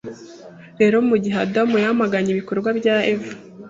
[0.79, 3.31] Rero mugihe Adamu yamaganye ibikorwa bya Eva